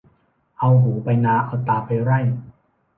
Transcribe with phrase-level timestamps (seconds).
[0.59, 2.19] เอาหูไปนาเอาตาไปไร่